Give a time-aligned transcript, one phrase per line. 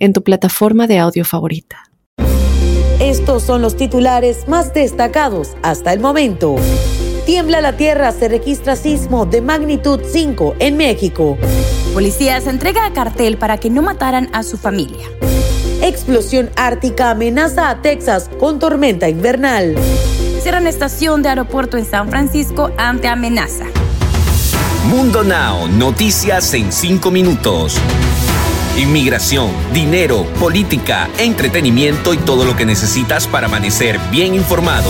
[0.00, 1.84] en tu plataforma de audio favorita.
[2.98, 6.56] Estos son los titulares más destacados hasta el momento.
[7.24, 11.38] Tiembla la tierra, se registra sismo de magnitud 5 en México.
[11.94, 15.06] Policía se entrega a cartel para que no mataran a su familia.
[15.82, 19.76] Explosión ártica amenaza a Texas con tormenta invernal.
[20.42, 23.66] Cierran estación de aeropuerto en San Francisco ante amenaza.
[24.88, 27.80] Mundo Now, noticias en 5 minutos
[28.76, 34.88] inmigración, dinero, política, entretenimiento y todo lo que necesitas para amanecer bien informado.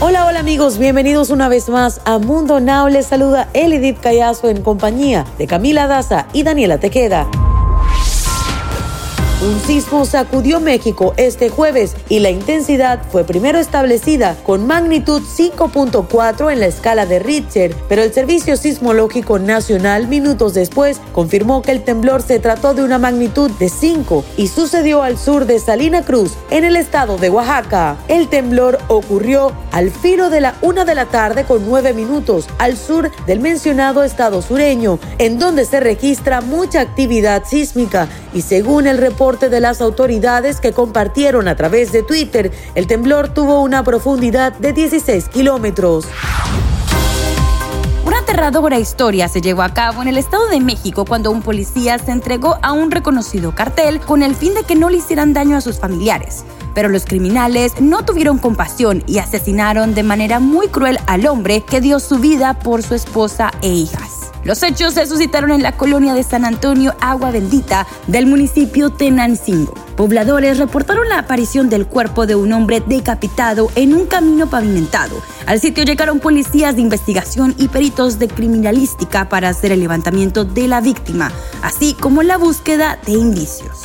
[0.00, 2.88] Hola, hola amigos, bienvenidos una vez más a Mundo Now.
[2.88, 7.26] Les saluda Elidith Callazo en compañía de Camila Daza y Daniela Tequeda.
[9.42, 16.50] Un sismo sacudió México este jueves y la intensidad fue primero establecida con magnitud 5.4
[16.50, 21.84] en la escala de Richter, pero el Servicio Sismológico Nacional minutos después confirmó que el
[21.84, 26.32] temblor se trató de una magnitud de 5 y sucedió al sur de Salina Cruz,
[26.48, 27.98] en el estado de Oaxaca.
[28.08, 32.78] El temblor ocurrió al filo de la una de la tarde con 9 minutos al
[32.78, 38.96] sur del mencionado estado sureño, en donde se registra mucha actividad sísmica y según el
[38.96, 44.52] reporte de las autoridades que compartieron a través de Twitter, el temblor tuvo una profundidad
[44.52, 46.06] de 16 kilómetros.
[48.04, 51.98] Una aterradora historia se llevó a cabo en el Estado de México cuando un policía
[51.98, 55.56] se entregó a un reconocido cartel con el fin de que no le hicieran daño
[55.56, 56.44] a sus familiares.
[56.72, 61.80] Pero los criminales no tuvieron compasión y asesinaron de manera muy cruel al hombre que
[61.80, 64.15] dio su vida por su esposa e hijas.
[64.46, 69.74] Los hechos se suscitaron en la colonia de San Antonio Agua Bendita del municipio Tenancingo.
[69.96, 75.20] Pobladores reportaron la aparición del cuerpo de un hombre decapitado en un camino pavimentado.
[75.46, 80.68] Al sitio llegaron policías de investigación y peritos de criminalística para hacer el levantamiento de
[80.68, 83.80] la víctima, así como la búsqueda de indicios.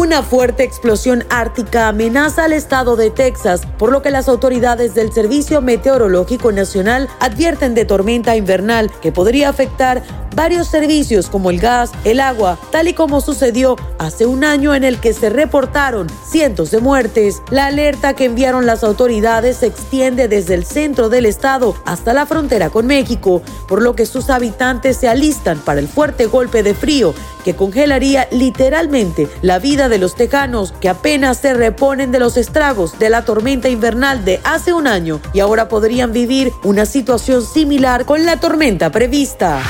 [0.00, 5.12] Una fuerte explosión ártica amenaza al estado de Texas, por lo que las autoridades del
[5.12, 10.02] Servicio Meteorológico Nacional advierten de tormenta invernal que podría afectar
[10.34, 14.84] varios servicios como el gas, el agua, tal y como sucedió hace un año en
[14.84, 17.42] el que se reportaron cientos de muertes.
[17.50, 22.26] La alerta que enviaron las autoridades se extiende desde el centro del estado hasta la
[22.26, 26.74] frontera con México, por lo que sus habitantes se alistan para el fuerte golpe de
[26.74, 27.14] frío
[27.44, 32.98] que congelaría literalmente la vida de los tejanos que apenas se reponen de los estragos
[32.98, 38.04] de la tormenta invernal de hace un año y ahora podrían vivir una situación similar
[38.04, 39.62] con la tormenta prevista.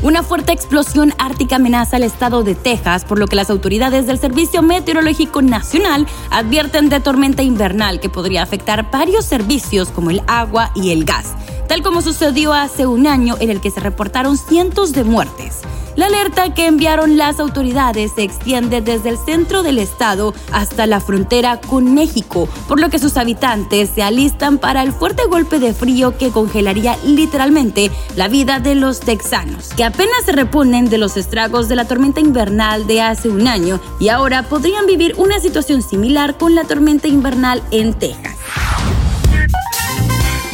[0.00, 4.20] Una fuerte explosión ártica amenaza al estado de Texas, por lo que las autoridades del
[4.20, 10.70] Servicio Meteorológico Nacional advierten de tormenta invernal que podría afectar varios servicios como el agua
[10.76, 11.34] y el gas,
[11.66, 15.62] tal como sucedió hace un año en el que se reportaron cientos de muertes.
[15.98, 21.00] La alerta que enviaron las autoridades se extiende desde el centro del estado hasta la
[21.00, 25.74] frontera con México, por lo que sus habitantes se alistan para el fuerte golpe de
[25.74, 31.16] frío que congelaría literalmente la vida de los texanos, que apenas se reponen de los
[31.16, 35.82] estragos de la tormenta invernal de hace un año y ahora podrían vivir una situación
[35.82, 38.36] similar con la tormenta invernal en Texas.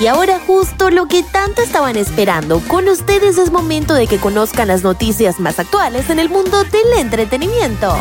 [0.04, 4.68] Y ahora justo lo que tanto estaban esperando, con ustedes es momento de que conozcan
[4.68, 7.96] las noticias más actuales en el mundo del entretenimiento.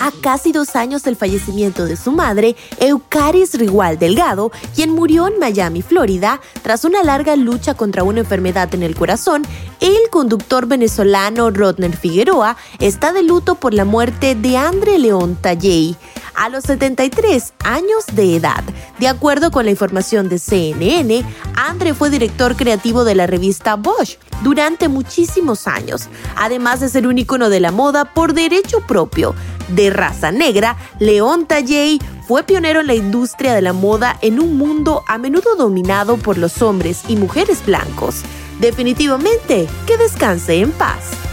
[0.00, 5.40] A casi dos años del fallecimiento de su madre, Eucaris Rigual Delgado, quien murió en
[5.40, 9.44] Miami, Florida, tras una larga lucha contra una enfermedad en el corazón,
[9.80, 15.96] el conductor venezolano Rodner Figueroa está de luto por la muerte de Andre León Talley
[16.38, 18.62] a los 73 años de edad.
[18.98, 21.24] De acuerdo con la información de CNN,
[21.56, 27.18] Andre fue director creativo de la revista Bosch durante muchísimos años, además de ser un
[27.18, 29.34] ícono de la moda por derecho propio.
[29.68, 34.56] De raza negra, León Talley fue pionero en la industria de la moda en un
[34.56, 38.22] mundo a menudo dominado por los hombres y mujeres blancos.
[38.60, 41.27] Definitivamente, que descanse en paz.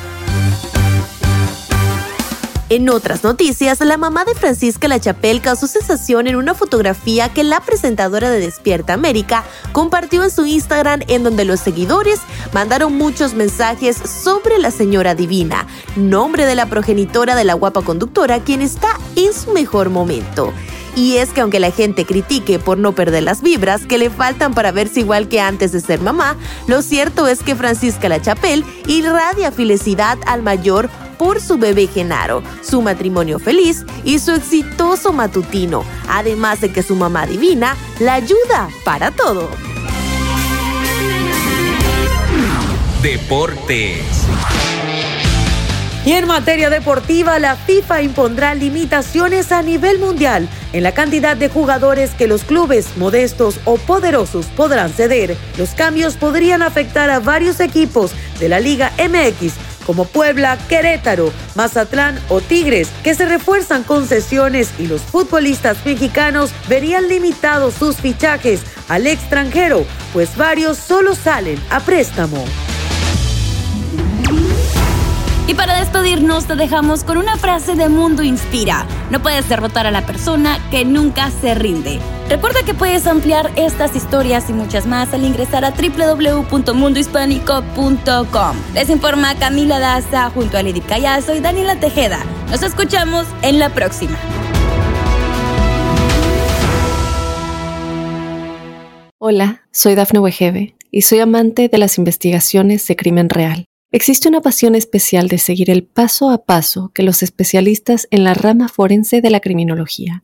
[2.67, 7.61] En otras noticias, la mamá de Francisca Lachapelle causó sensación en una fotografía que la
[7.61, 12.19] presentadora de Despierta América compartió en su Instagram en donde los seguidores
[12.53, 18.39] mandaron muchos mensajes sobre la señora divina, nombre de la progenitora de la guapa conductora
[18.39, 20.51] quien está en su mejor momento.
[20.95, 24.55] Y es que aunque la gente critique por no perder las vibras que le faltan
[24.55, 26.35] para verse igual que antes de ser mamá,
[26.67, 32.81] lo cierto es que Francisca Lachapelle irradia felicidad al mayor por su bebé Genaro, su
[32.81, 39.11] matrimonio feliz y su exitoso matutino, además de que su mamá divina la ayuda para
[39.11, 39.49] todo.
[43.01, 44.25] Deportes.
[46.05, 51.49] Y en materia deportiva, la FIFA impondrá limitaciones a nivel mundial en la cantidad de
[51.49, 55.35] jugadores que los clubes modestos o poderosos podrán ceder.
[55.57, 59.53] Los cambios podrían afectar a varios equipos de la Liga MX
[59.85, 66.51] como Puebla, Querétaro, Mazatlán o Tigres, que se refuerzan con sesiones y los futbolistas mexicanos
[66.67, 72.43] verían limitados sus fichajes al extranjero, pues varios solo salen a préstamo.
[75.47, 78.87] Y para despedirnos te dejamos con una frase de Mundo Inspira.
[79.11, 81.99] No puedes derrotar a la persona que nunca se rinde.
[82.27, 88.57] Recuerda que puedes ampliar estas historias y muchas más al ingresar a www.mundohispánico.com.
[88.73, 92.25] Les informa Camila Daza junto a Lady Callazo y Daniela Tejeda.
[92.49, 94.17] Nos escuchamos en la próxima.
[99.19, 103.65] Hola, soy Dafne Wegebe y soy amante de las investigaciones de crimen real.
[103.91, 108.33] Existe una pasión especial de seguir el paso a paso que los especialistas en la
[108.33, 110.23] rama forense de la criminología